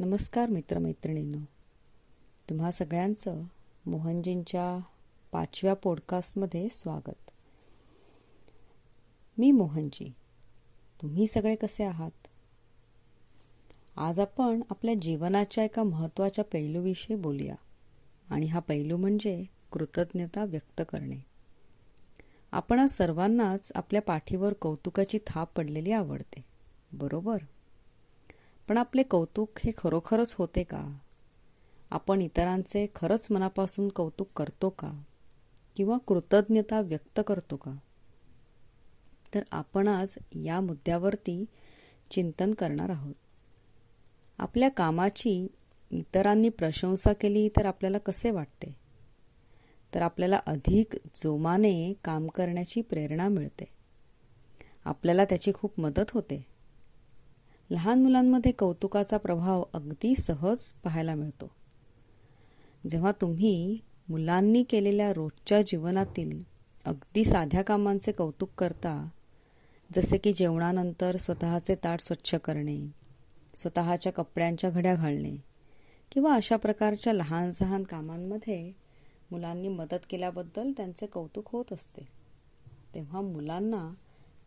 नमस्कार 0.00 0.48
मित्रमैत्रिणींनो. 0.48 1.38
तुम्हा 2.48 2.70
सगळ्यांचं 2.70 3.42
मोहनजींच्या 3.86 4.80
पाचव्या 5.32 5.74
पॉडकास्टमध्ये 5.74 6.68
स्वागत. 6.68 7.30
मी 9.38 9.52
मोहनजी. 9.52 10.12
तुम्ही 11.02 11.26
सगळे 11.26 11.54
कसे 11.54 11.84
आहात? 11.84 12.10
आज 13.96 14.20
आपण 14.20 14.62
आपल्या 14.70 14.94
जीवनाच्या 14.94 15.64
एका 15.64 15.82
महत्त्वाच्या 15.82 16.44
पैलूविषयी 16.44 17.16
बोलूया. 17.16 17.54
आणि 18.30 18.46
हा 18.46 18.60
पैलू 18.60 18.96
म्हणजे 18.96 19.44
कृतज्ञता 19.72 20.44
व्यक्त 20.44 20.82
करणे. 20.88 21.26
आपण 22.52 22.86
सर्वांनाच 22.86 23.72
आपल्या 23.74 24.02
पाठीवर 24.02 24.52
कौतुकाची 24.52 25.18
थाप 25.26 25.52
पडलेली 25.56 25.92
आवडते. 25.92 26.44
बरोबर? 26.92 27.38
पण 28.70 28.78
आपले 28.78 29.02
कौतुक 29.02 29.50
हे 29.64 29.72
खरोखरच 29.76 30.34
होते 30.38 30.62
का? 30.62 30.98
आपण 31.90 32.20
इतरांचे 32.20 32.86
खरंच 32.94 33.28
मनापासून 33.30 33.88
कौतुक 33.88 34.28
करतो 34.36 34.68
का? 34.70 35.02
किंवा 35.76 35.98
कृतज्ञता 36.06 36.80
व्यक्त 36.80 37.20
करतो 37.26 37.56
का? 37.56 37.76
तर 39.34 39.42
आपण 39.52 39.88
आज 39.88 40.18
या 40.34 40.60
मुद्द्यावरती 40.60 41.44
चिंतन 42.10 42.54
करणार 42.54 42.90
आहोत. 42.90 43.14
आपल्या 44.38 44.68
कामाची 44.68 45.46
इतरांनी 45.90 46.48
प्रशंसा 46.48 47.12
केली 47.12 47.48
तर 47.48 47.66
आपल्याला 47.66 47.98
कसे 47.98 48.30
वाटते? 48.30 48.76
तर 49.94 50.02
आपल्याला 50.02 50.40
अधिक 50.46 50.94
जोमाने 50.94 51.92
काम 52.04 52.26
करण्याची 52.26 52.80
प्रेरणा 52.80 53.28
मिळते. 53.28 53.64
आपल्याला 54.84 55.24
त्याची 55.24 55.52
खूप 55.54 55.80
मदत 55.80 56.10
होते. 56.10 56.49
लहान 57.70 58.02
मुलांमध्ये 58.02 58.52
कौतुकाचा 58.52 59.16
प्रभाव 59.16 59.64
अगदी 59.72 60.14
सहज 60.14 60.72
पाहायला 60.72 61.14
मिळतो. 61.14 61.50
जेव्हा 62.88 63.12
तुम्ही 63.12 63.78
मुलांनी 64.08 64.62
केलेल्या 64.62 65.12
रोजच्या 65.12 65.62
जीवनातील 65.62 66.42
अगदी 66.84 67.24
साध्या 67.24 67.62
कामांचे 67.62 68.12
कौतुक 68.12 68.50
करता 68.58 69.08
जसे 69.96 70.18
की 70.18 70.32
जेवणानंतर 70.32 71.16
स्वतःचे 71.16 71.74
ताट 71.74 72.00
स्वच्छ 72.00 72.34
करणे 72.34 72.90
स्वतःच्या 73.56 74.12
कपड्यांच्या 74.12 74.70
घड्या 74.70 74.94
घालणे 74.94 75.36
किंवा 76.12 76.34
अशा 76.34 76.56
प्रकारच्या 76.56 77.12
लहान 77.12 77.50
सहान 77.50 77.82
कामांमध्ये 77.82 78.72
मुलांनी 79.30 79.68
मदत 79.68 80.06
केल्याबद्दल 80.10 80.72
त्यांचे 80.76 81.06
कौतुक 81.06 81.48
होत 81.52 81.72
असते. 81.72 82.08
तेव्हा 82.94 83.20
मुलांना 83.20 83.94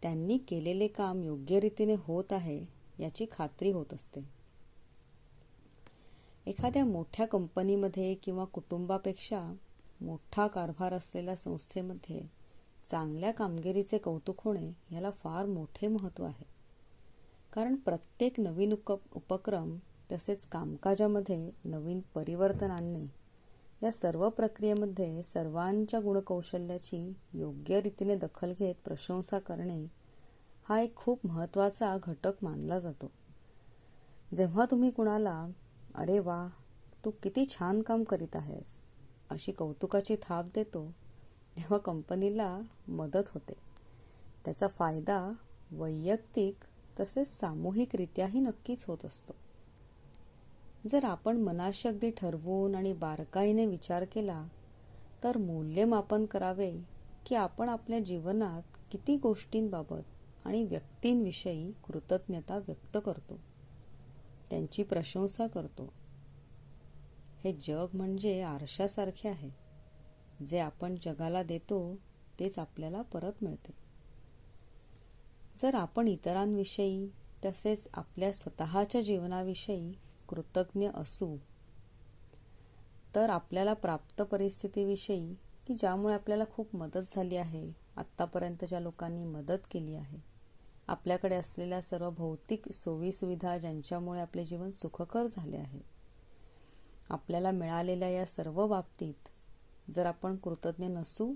त्यांनी 0.02 0.38
केलेले 0.38 0.88
काम 0.88 1.24
योग्य 1.24 1.60
रीतीने 1.60 1.96
होत 2.00 2.34
आहे 2.34 2.83
याची 3.00 3.26
खात्री 3.32 3.72
होत 3.72 3.94
असते. 3.94 4.22
एखाद्या 6.46 6.86
मोठ्या 6.86 7.28
कंपनीमध्ये 7.28 8.14
किंवा 8.14 8.46
कुटुंबापेक्षा 8.46 9.54
मोठा 10.02 10.48
कारभार 10.48 10.94
असलेल्या 10.94 11.36
संस्थेमध्ये 11.36 12.22
चांगल्या 12.92 13.32
कामगिरीचे 13.32 13.98
कौतुक 13.98 14.42
होणे 14.44 14.72
याला 14.92 15.12
फार 15.12 15.46
मोठे 15.46 15.88
महत्त्व 15.88 16.24
आहे. 16.24 16.46
कारण 17.54 17.76
प्रत्येक 17.76 18.40
नवीन 18.40 18.74
उप 18.74 18.92
उपक्रम 18.92 19.78
तसेच 20.12 20.46
कामकाजामध्ये 20.46 21.52
नवीन 21.66 22.00
परिवर्तन 22.16 22.72
आणणे 22.72 23.06
या 23.84 23.92
सर्व 23.92 24.30
प्रक्रियेमध्ये 24.30 25.24
सर्वांच्या 25.24 26.00
गुणकौशल्याची 26.00 27.14
योग्य 27.34 27.82
रीतीने 27.82 28.16
दखल 28.16 28.54
घेत 28.60 28.76
प्रशंसा 28.86 29.40
करणे 29.40 30.03
हा 30.70 30.80
एक 30.80 30.96
खूप 30.96 31.26
महत्त्वाचा 31.26 31.98
घटक 32.04 32.34
मानला 32.42 32.80
जातो. 32.80 33.12
जेव्हा 34.36 34.66
तुम्ही 34.72 34.92
कुणाला 34.92 35.48
अरे 35.96 36.20
वा 36.20 36.48
तू 37.06 37.12
किती 37.24 37.46
छान 37.46 37.82
काम 37.82 38.04
करीत 38.04 38.36
आहेस 38.36 38.86
अशी 39.30 39.52
कौतुकाची 39.52 40.16
थाप 40.22 40.46
देतो 40.46 40.86
तेव्हा 41.58 41.78
कंपनीला 41.78 42.62
मदत 42.88 43.30
होते. 43.30 43.54
त्याचा 44.46 44.68
फायदा 44.68 45.32
वैयक्तिक 45.72 46.64
तसेच 47.00 47.40
सामूहिकरित्याही 47.40 48.40
नक्कीच 48.40 48.86
होत 48.88 49.06
असतो. 49.06 49.36
जर 50.88 51.06
आपण 51.06 51.38
मनाशी 51.38 51.88
अगदी 51.88 52.12
ठरवून 52.12 52.76
आणि 52.76 52.94
बारकाईने 52.94 53.66
विचार 53.66 54.06
केला 54.06 54.44
तर 55.24 55.38
मूल्यमापन 55.38 56.26
करावे 56.26 56.74
की 57.26 57.36
आपण 57.36 57.70
आपल्या 57.70 58.00
जीवनात 58.00 58.78
किती 58.92 59.18
गोष्टींबाबत 59.18 60.13
आणि 60.46 60.64
व्यक्तींविषयी 60.64 61.72
कृतज्ञता 61.72 62.58
व्यक्त 62.58 62.98
करतो. 63.06 63.40
त्यांची 64.50 64.84
प्रशंसा 64.84 65.48
करतो. 65.48 65.94
हे 67.44 67.54
जग 67.54 67.88
म्हणजे 67.94 68.42
आरशासारखे 68.42 69.30
आहे. 69.30 69.50
जे 70.46 70.60
आपण 70.60 70.96
जगाला 71.02 71.44
देतो 71.44 71.96
तेच 72.40 72.60
आपल्याला 72.60 73.02
परत 73.02 73.44
मिळते. 73.44 73.72
जर 75.58 75.76
आपण 75.76 76.08
इतरांविषयी 76.08 77.10
तसेच 77.46 77.88
आपल्या 77.94 78.34
स्वतःच्या 78.34 79.02
जीवनाविषयी 79.02 79.94
कृतज्ञ 80.30 80.90
असू 80.96 81.38
तर 83.16 83.30
आपल्याला 83.30 83.74
प्राप्त 83.74 84.22
परिस्थितीविषयी 84.22 85.36
की 85.68 85.74
ज्यामुळे 85.74 86.14
आपल्याला 86.14 86.44
खूप 86.54 86.76
मदत 86.76 87.00
झाली 87.10 87.36
आहे 87.36 87.74
आत्तापर्यंत 87.96 88.66
ज्या 88.66 88.80
लोकांनी 88.80 89.24
मदत 89.24 89.58
केली 89.72 89.96
आहे 89.96 90.33
आपल्याकडे 90.88 91.36
असलेल्या 91.36 91.82
सर्व 91.82 92.10
भौतिक 92.10 92.72
सोयीसुविधा 92.72 93.58
ज्यांच्यामुळे 93.58 94.22
आपले 94.22 94.46
जीवन 94.46 94.70
सुखकर 94.70 95.26
झाले 95.26 95.58
आहे. 95.58 95.80
आपल्याला 97.10 97.52
मिळालेल्या 97.52 98.10
या 98.10 98.26
सर्व 98.26 98.68
बाबतीत 98.68 99.30
जर 99.94 100.06
आपण 100.06 100.36
कृतज्ञ 100.36 100.88
नसू 100.88 101.34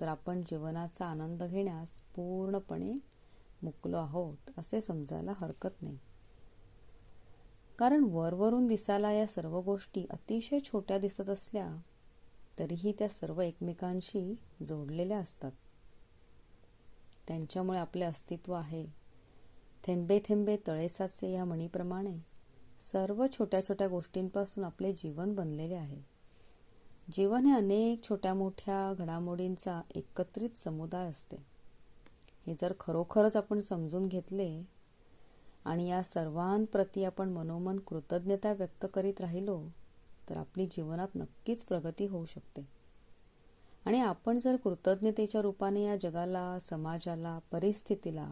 तर 0.00 0.08
आपण 0.08 0.42
जीवनाचा 0.42 1.06
आनंद 1.06 1.42
घेण्यास 1.42 2.00
पूर्णपणे 2.00 2.92
मुकलो 3.62 3.96
आहोत 3.96 4.50
असे 4.58 4.80
समजायला 4.80 5.32
हरकत 5.36 5.82
नाही. 5.82 5.98
कारण 7.78 8.04
वरवरून 8.04 8.66
दिसायला 8.66 9.12
या 9.12 9.26
सर्व 9.26 9.60
गोष्टी 9.60 10.06
अतिशय 10.10 10.58
छोट्या 10.60 10.98
दिसत 10.98 11.28
असल्या 11.28 11.76
तरीही 12.58 12.92
त्या 12.92 13.08
सर्व 13.08 13.40
एकमेकांशी 13.40 14.34
जोडलेल्या 14.64 15.18
असतात. 15.18 15.52
त्यांच्यामुळे 17.28 17.78
आपले 17.78 18.04
अस्तित्व 18.04 18.52
आहे. 18.52 18.86
थेंबे 19.86 20.20
थेंबे 20.28 20.56
तळेसाचे 20.66 21.32
या 21.32 21.44
म्हणीप्रमाणे 21.44 22.16
सर्व 22.82 23.26
छोट्या 23.32 23.64
छोट्या 23.64 23.88
गोष्टींपासून 23.88 24.64
आपले 24.64 24.92
जीवन 24.92 25.34
बनलेले 25.34 25.74
आहे. 25.74 26.14
जीवन 27.12 27.46
हे 27.46 27.56
अनेक 27.56 28.02
छोट्या 28.08 28.34
मोठ्या 28.34 28.94
घडामोडींचा 28.94 29.80
एकत्रित 29.94 30.50
समुदाय 30.58 31.06
असते. 31.06 31.36
हे 32.46 32.54
जर 32.54 32.72
खरोखरच 32.80 33.36
आपण 33.36 33.60
समजून 33.60 34.06
घेतले 34.06 34.62
आणि 35.64 35.88
या 35.88 36.02
सर्वांप्रती 36.02 37.04
आपण 37.04 37.28
मनोमन 37.28 37.78
कृतज्ञता 37.78 38.52
व्यक्त 38.52 38.86
करीत 38.94 39.20
राहिलो 39.20 39.64
तर 40.28 40.36
आपली 40.36 40.66
जीवनात 40.66 41.08
नक्कीच 41.14 41.64
प्रगती 41.64 42.06
होऊ 42.06 42.24
शकते. 42.24 42.73
आणि 43.84 44.00
आपण 44.00 44.38
जर 44.38 44.56
कृतज्ञतेच्या 44.56 45.42
रूपाने 45.42 45.82
या 45.84 45.96
जगाला 45.96 46.58
समाजाला 46.58 47.38
परिस्थितीला 47.52 48.30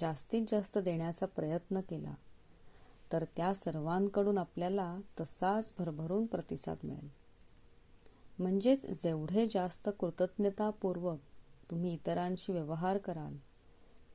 जास्तीत 0.00 0.42
जास्त 0.48 0.78
देण्याचा 0.78 1.26
प्रयत्न 1.26 1.80
केला 1.80 2.14
तर 3.12 3.24
त्या 3.36 3.54
सर्वांकडून 3.54 4.38
आपल्याला 4.38 4.98
तसाच 5.20 5.74
भरभरून 5.78 6.26
प्रतिसाद 6.26 6.76
मिळेल. 6.84 7.08
म्हणजेच 8.38 8.86
जेवढे 9.02 9.46
जास्त 9.46 9.90
कृतज्ञतापूर्वक 9.98 11.18
तुम्ही 11.70 11.94
इतरांशी 11.94 12.52
व्यवहार 12.52 12.98
कराल 12.98 13.36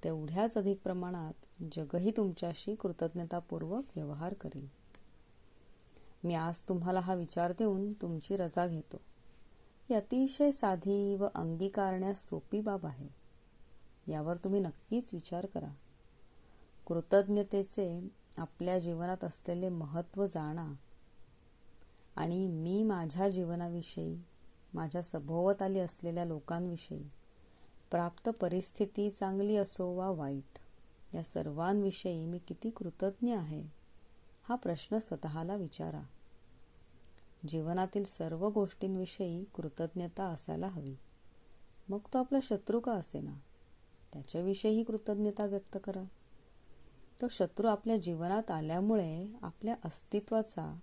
तेवढ्याच 0.03 0.57
अधिक 0.57 0.79
प्रमाणात 0.83 1.33
जगही 1.75 2.11
तुमच्याशी 2.11 2.75
कृतज्ञतापूर्वक 2.75 3.83
व्यवहार 3.95 4.33
करेल. 4.33 4.67
मी 6.23 6.35
आज 6.35 6.63
तुम्हाला 6.63 6.99
हा 6.99 7.13
विचार 7.13 7.51
देऊन 7.51 7.93
तुमची 7.93 8.37
रजा 8.37 8.67
घेतो. 8.67 9.01
ही 9.89 9.95
अतिशय 9.95 10.51
साधी 10.51 11.15
व 11.15 11.27
अंगीकारण्यास 11.35 12.25
सोपी 12.25 12.61
बाब 12.61 12.85
आहे. 12.85 13.07
यावर 14.07 14.37
तुम्ही 14.37 14.59
नक्कीच 14.59 15.13
विचार 15.13 15.45
करा. 15.45 15.69
कृतज्ञतेचे 16.87 18.07
आपल्या 18.37 18.79
जीवनात 18.79 19.23
असलेले 19.23 19.69
महत्त्व 19.69 20.25
जाणा 20.25 20.73
आणि 22.15 22.47
मी 22.47 22.83
माझ्या 22.83 23.29
जीवनाविषयी 23.29 24.23
माझ्या 24.73 25.01
सभोवताली 25.01 25.79
असलेल्या 25.79 26.25
लोकांविषयी 26.25 27.03
प्राप्त 27.91 28.29
परिस्थिती 28.29 29.09
चांगली 29.09 29.55
असो 29.55 29.95
वा 29.95 30.09
वाईट 30.09 30.59
या 31.15 31.23
सर्वांविषयी 31.23 32.25
मी 32.25 32.37
किती 32.37 32.69
कृतज्ञ 32.69 33.35
आहे 33.35 33.63
हा 34.49 34.55
प्रश्न 34.55 34.99
स्वतःला 34.99 35.55
विचारा. 35.55 36.01
जीवनातील 37.47 38.03
सर्व 38.03 38.49
गोष्टींविषयी 38.49 39.43
कृतज्ञता 39.43 40.23
असायला 40.23 40.67
हवी. 40.67 40.95
मग 41.89 41.99
तो 42.13 42.17
आपला 42.17 42.39
शत्रू 42.43 42.79
का 42.79 42.91
असेना? 42.91 43.33
त्याच्याविषयीही 44.13 44.83
कृतज्ञता 44.83 45.45
व्यक्त 45.45 45.77
करा. 45.83 46.03
तो 47.21 47.27
शत्रू 47.27 47.67
आपल्या 47.67 47.97
जीवनात 47.97 48.51
आल्यामुळे 48.51 49.27
आपल्या 49.41 49.75
अस्तित्वाचा 49.85 50.79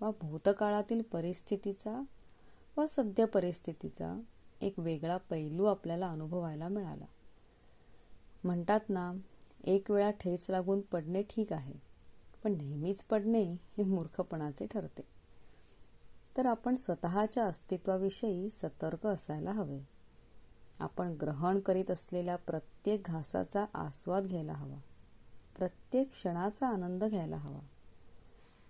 वा 0.00 0.10
भूतकाळातील 0.22 1.02
परिस्थितीचा 1.02 2.02
वा 2.76 2.86
सद्य 2.86 3.24
परिस्थितीचा 3.24 4.20
एक 4.60 4.78
वेगळा 4.78 5.16
पैलू 5.16 5.64
आपल्याला 5.64 6.08
अनुभवायला 6.08 6.68
मिळाला. 6.68 7.06
म्हणतात 8.44 8.80
ना 8.88 9.12
एक 9.64 9.90
वेळा 9.90 10.10
ठेच 10.10 10.50
लागून 10.50 10.80
पडणे 10.80 11.22
ठीक 11.22 11.52
आहे 11.52 11.74
पण 12.44 12.52
नेहमीच 12.52 13.04
पडणे 13.04 13.42
हे 13.42 13.84
मूर्खपणाचे 13.84 14.66
ठरते. 14.66 15.19
तर 16.36 16.46
आपण 16.46 16.74
स्वतःच्या 16.74 17.44
अस्तित्वाविषयी 17.44 18.50
सतर्क 18.50 19.06
असायला 19.06 19.52
हवे. 19.52 19.80
आपण 20.78 21.12
ग्रहण 21.12 21.60
करीत 21.60 21.90
असलेल्या 21.90 22.36
प्रत्येक 22.36 23.02
घासाचा 23.04 23.66
आस्वाद 23.74 24.26
घ्यायला 24.26 24.52
हवा. 24.52 24.78
प्रत्येक 25.58 26.10
क्षणाचा 26.10 26.68
आनंद 26.68 27.04
घ्यायला 27.04 27.36
हवा. 27.36 27.60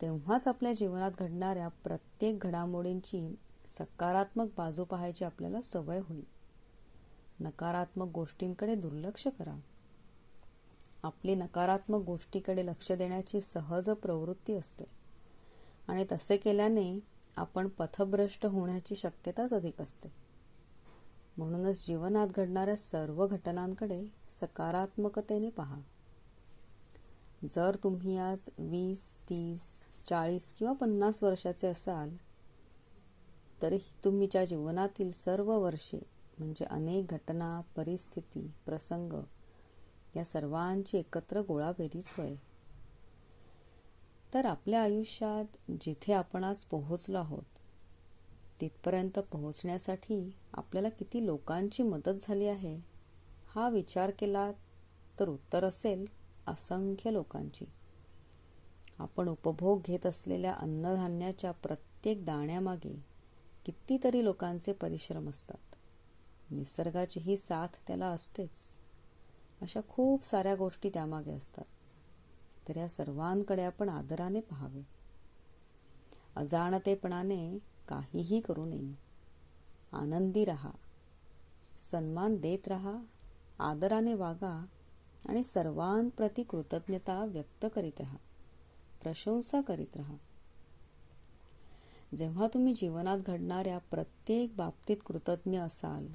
तेव्हाच 0.01 0.49
आपल्या 0.49 0.73
जीवनात 0.73 1.13
घडणाऱ्या 1.19 1.69
प्रत्येक 1.69 2.39
घडामोडींची 2.39 3.39
सकारात्मक 3.69 4.47
बाजू 4.57 4.85
पाहायची 4.85 5.25
आपल्याला 5.25 5.63
सवय 5.63 6.01
होईल. 6.09 6.25
नकारात्मक 7.41 8.07
गोष्टींकडे 8.07 8.75
दुर्लक्ष 8.75 9.27
करा. 9.39 9.61
आपली 11.03 11.35
नकारात्मक 11.35 12.01
गोष्टीकडे 12.05 12.67
लक्ष 12.67 12.93
देण्याची 12.93 13.41
सहज 13.41 13.91
प्रवृत्ती 13.91 14.55
असते. 14.55 14.85
आणि 15.89 16.07
तसे 16.13 16.37
केल्याने 16.37 17.10
आपण 17.37 17.69
पथभ्रष्ट 17.69 18.47
होण्याची 18.47 18.97
शक्यताच 18.97 19.53
अधिक 19.53 19.83
असते. 19.83 20.13
म्हणूनच 21.37 21.87
जीवनात 21.87 22.29
घडणाऱ्या 22.37 22.77
सर्व 22.77 23.27
घटनांकडे 23.27 24.05
सकारात्मकतेने 24.31 25.51
पहा. 25.51 25.81
जर 27.51 27.77
तुम्ही 27.85 28.19
आज 28.19 28.49
वीस 28.59 29.17
तीस 29.17 29.61
चाळीस 30.09 30.53
किंवा 30.53 30.73
पन्नास 30.73 31.23
वर्षाचे 31.23 31.67
असाल 31.67 32.17
तरी 33.63 33.79
तुमच्या 34.05 34.45
जीवनातील 34.45 35.11
सर्व 35.11 35.59
वर्षे 35.59 36.01
म्हणजे 36.39 36.65
अनेक 36.65 37.07
घटना 37.07 37.61
परिस्थिती 37.77 38.55
प्रसंग 38.67 39.13
या 40.17 40.25
सर्वांची 40.25 40.99
एकत्र 40.99 41.41
गोळाबेरीच 41.41 42.13
होय. 42.17 42.35
तर 44.35 44.45
आपल्या 44.45 44.83
आयुष्यात 44.83 45.73
जिथे 45.73 46.13
आपण 46.13 46.45
आज 46.45 46.65
पोहोचलो 46.65 47.19
आहोत 47.19 47.43
तिथपर्यंत 48.61 49.19
पोहोचण्यासाठी 49.19 50.37
आपल्याला 50.53 50.89
किती 50.89 51.27
लोकांची 51.27 51.83
मदत 51.83 52.11
झाली 52.23 52.47
आहे 52.47 52.81
हा 53.55 53.69
विचार 53.69 54.11
केला 54.11 54.53
तर 55.21 55.29
उत्तर 55.29 55.65
असेल 55.65 56.07
असंख्य 56.47 57.13
लोकांची. 57.13 57.65
आपण 58.99 59.29
उपभोग 59.29 59.81
घेत 59.87 60.07
असलेल्या 60.07 60.55
अन्नधान्याच्या 60.55 61.53
प्रत्येक 61.53 62.25
दाण्यामागे 62.25 63.05
कितीतरी 63.67 64.25
लोकांचे 64.25 64.73
परिश्रम 64.73 65.31
असतात. 65.31 65.75
निसर्गाची 66.51 67.21
ही 67.21 67.37
साथ 67.37 67.69
त्याला 67.87 68.07
असतेच. 68.07 68.75
अशा 69.63 69.81
खूप 69.89 70.25
साऱ्या 70.25 70.55
गोष्टी 70.55 70.89
त्यामागे 70.89 71.33
असतात. 71.33 71.65
तर 72.69 72.77
या 72.77 72.89
सर्वांकडे 72.89 73.63
आपण 73.63 73.89
आदराने 73.89 74.41
पाहावे. 74.41 74.87
अजाणतेपणाने 76.37 77.59
काहीही 77.89 78.41
करू 78.41 78.65
नये. 78.65 78.95
आनंदी 79.93 80.45
रहा. 80.45 80.71
सन्मान 81.81 82.37
देत 82.37 82.69
रहा. 82.69 82.95
आदराने 83.59 84.15
वागा 84.15 84.67
आणि 85.29 85.45
सर्वांप्रती 85.45 86.43
कृतज्ञता 86.43 87.25
व्यक्त 87.25 87.67
करीत 87.75 88.01
राहा. 88.01 88.17
प्रशंसा 89.03 89.61
करीत 89.61 89.97
राहा. 89.97 90.15
जेव्हा 92.17 92.49
तुम्ही 92.55 92.75
जीवनात 92.75 93.19
घडणाऱ्या 93.19 93.79
प्रत्येक 93.79 94.57
बाबतीत 94.57 94.97
कृतज्ञ 95.07 95.61
असाल 95.61 96.07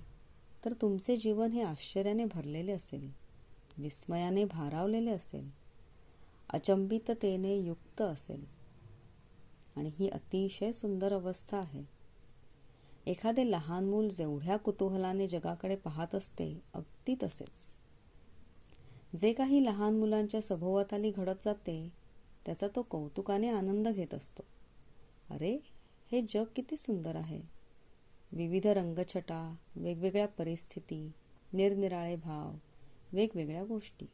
तर 0.65 0.74
तुमचे 0.74 1.18
जीवन 1.18 1.51
हे 1.51 1.62
आश्चर्याने 1.62 2.25
भरलेले 2.25 2.71
असेल 2.71 3.12
विस्मयाने 3.77 4.45
भारावलेले 4.45 5.12
असेल. 5.12 5.64
अचंबिततेने 6.56 7.56
युक्त 7.56 8.02
असेल. 8.02 8.46
आणि 9.75 9.92
ही 10.00 10.10
अतिशय 10.10 10.72
सुंदर 10.72 11.13
अवस्था 11.13 11.57
आहे. 11.57 11.84
एखादे 13.06 13.52
लहान 13.52 13.86
मूल 13.86 14.10
जेवढ्या 14.10 14.57
कुतूहलाने 14.57 15.28
जगाकडे 15.28 15.75
पाहत 15.75 16.16
असते 16.16 16.62
अगदी 16.74 17.16
तसेच. 17.24 17.75
जे 19.19 19.34
काही 19.34 19.66
लहान 19.66 19.98
मुलांच्या 19.98 20.42
सभोवताली 20.42 21.12
घडत 21.12 21.44
जाते 21.46 21.92
त्याचा 22.46 22.68
तो 22.75 22.81
कौतुकाने 22.81 23.50
आनंद 23.50 23.88
घेत 23.88 24.13
असतो. 24.13 24.44
अरे 25.30 25.60
हे 26.12 26.22
जग 26.22 26.44
किती 26.56 26.78
सुंदर 26.78 27.16
आहे. 27.16 27.42
विविध 28.31 28.68
रंगछटा 28.68 29.56
वेगवेगळ्या 29.75 30.28
परिस्थिती 30.28 31.12
निरनिराळे 31.54 32.16
भाव 32.16 32.51
वेगवेगळ्या 33.13 33.63
गोष्टी. 33.63 34.06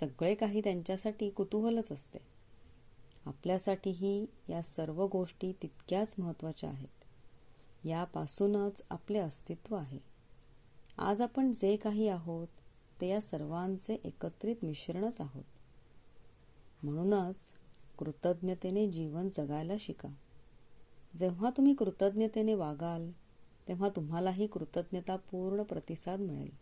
सगळे 0.00 0.34
काही 0.34 0.60
त्यांच्यासाठी 0.60 1.30
कुतूहलच 1.30 1.92
असते. 1.92 2.18
आपल्यासाठीही 3.26 4.26
या 4.48 4.62
सर्व 4.62 5.06
गोष्टी 5.06 5.52
तितक्याच 5.62 6.14
महत्त्वाच्या 6.18 6.70
आहेत. 6.70 7.04
यापासूनच 7.86 8.82
आपले 8.90 9.18
अस्तित्व 9.18 9.74
आहे. 9.76 9.98
आज 10.98 11.22
आपण 11.22 11.52
जे 11.52 11.76
काही 11.76 12.08
आहोत 12.08 12.48
ते 13.00 13.08
या 13.08 13.20
सर्वांचे 13.20 14.00
एकत्रित 14.04 14.56
मिश्रणच 14.62 15.20
आहोत. 15.20 15.44
म्हणूनच 16.82 17.36
कृतज्ञतेने 17.98 18.90
जीवन 18.90 19.28
जगायला 19.28 19.72
शिका. 19.80 20.08
जेव्हा 21.16 21.50
तुम्ही 21.50 21.74
कृतज्ञतेने 21.74 22.54
वागाल 22.54 23.10
तेव्हा 23.68 23.88
तुम्हालाही 23.88 24.46
कृतज्ञतापूर्ण 24.46 25.62
प्रतिसाद 25.62 26.20
मिळेल. 26.20 26.61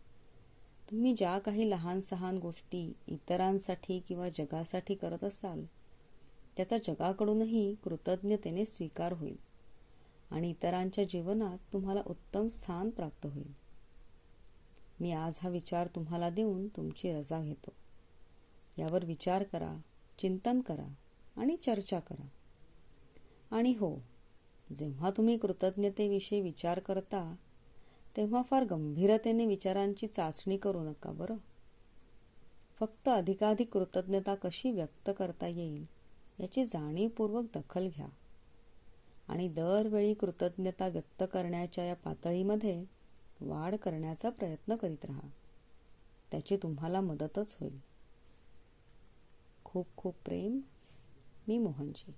तुम्ही 0.91 1.15
ज्या 1.15 1.39
काही 1.39 1.71
लहान 1.71 2.01
सहान 2.01 2.39
गोष्टी 2.39 2.93
इतरांसाठी 3.07 4.01
किंवा 4.01 4.29
जगासाठी 4.29 4.95
करत 4.95 5.25
असाल 5.25 5.65
त्याचा 6.57 6.77
जगाकडूनही 6.85 7.75
कृतज्ञतेने 7.75 8.67
स्वीकार 8.67 9.13
होईल 9.13 9.37
आणि 10.31 10.51
इतरांच्या 10.51 11.05
जीवनात 11.05 11.59
तुम्हाला 11.73 12.03
उत्तम 12.07 12.49
स्थान 12.49 12.91
प्राप्त 12.91 13.27
होईल. 13.27 13.53
मी 15.01 15.13
आज 15.13 15.39
हा 15.43 15.49
विचार 15.49 15.87
तुम्हाला 15.87 16.31
देऊन 16.31 16.69
तुमची 16.69 17.13
रजा 17.13 17.43
घेतो. 17.43 17.73
यावर 18.79 19.05
विचार 19.05 19.43
करा 19.43 19.77
चिंतन 20.19 20.61
करा 20.61 20.95
आणि 21.37 21.57
चर्चा 21.57 22.01
करा. 22.01 22.27
आणि 23.51 23.75
हो 23.75 23.97
जेव्हा 24.75 25.11
तुम्ही 25.11 25.37
कृतज्ञतेविषयी 25.37 26.41
विचार 26.41 26.79
करता 26.79 27.37
तेव्हा 28.17 28.43
फार 28.43 28.65
गंभीरतेने 28.65 29.47
विचारांची 29.47 30.07
चाचणी 30.07 30.57
करू 30.57 30.83
नका 30.83 31.13
बरं. 31.13 31.37
फक्त 32.81 33.09
अधिकाधिक 33.09 33.73
कृतज्ञता 33.73 34.35
कशी 34.35 34.71
व्यक्त 34.71 35.11
करता 35.19 35.47
येईल 35.47 35.87
याची 36.41 36.65
जाणीवपूर्वक 36.65 37.45
दखल 37.55 37.89
घ्या. 37.89 38.07
आणि 39.29 39.49
दरवेळी 39.49 40.15
कृतज्ञता 40.15 40.89
व्यक्त 40.89 41.25
करण्याच्या 41.33 41.85
या 41.85 41.95
पातळीमध्ये 41.95 42.85
वाढ 43.41 43.75
करण्याचा 43.75 44.31
प्रयत्न 44.31 44.77
करीत 44.77 45.05
राहा. 45.05 45.29
त्याची 46.31 46.57
तुम्हाला 46.57 47.01
मदतच 47.01 47.57
होईल. 47.61 47.79
खूप 49.65 49.87
खूप 49.97 50.15
प्रेम. 50.25 50.61
मी 51.49 51.59
मोहनजी. 51.59 52.15